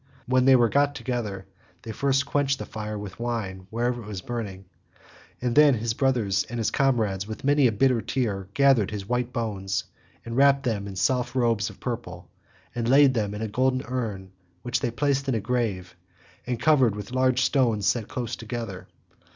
When 0.25 0.45
they 0.45 0.55
were 0.55 0.67
got 0.67 0.95
together, 0.95 1.45
they 1.83 1.91
first 1.91 2.25
quenched 2.25 2.57
the 2.57 2.65
fire 2.65 2.97
with 2.97 3.19
wine 3.19 3.67
wherever 3.69 4.01
it 4.01 4.07
was 4.07 4.23
burning, 4.23 4.65
and 5.39 5.55
then 5.55 5.75
his 5.75 5.93
brothers 5.93 6.43
and 6.49 6.59
comrades 6.73 7.27
with 7.27 7.43
many 7.43 7.67
a 7.67 7.71
bitter 7.71 8.01
tear 8.01 8.47
gathered 8.55 8.89
his 8.89 9.07
white 9.07 9.31
bones, 9.31 9.83
wrapped 10.25 10.63
them 10.63 10.87
in 10.87 10.95
soft 10.95 11.35
robes 11.35 11.69
of 11.69 11.79
purple, 11.79 12.31
and 12.73 12.89
laid 12.89 13.13
them 13.13 13.35
in 13.35 13.43
a 13.43 13.47
golden 13.47 13.83
urn, 13.85 14.31
which 14.63 14.79
they 14.79 14.89
placed 14.89 15.29
in 15.29 15.35
a 15.35 15.39
grave 15.39 15.95
and 16.47 16.59
covered 16.59 16.93
over 16.93 16.95
with 16.95 17.11
large 17.11 17.43
stones 17.43 17.85
set 17.85 18.07
close 18.07 18.35
together. 18.35 18.87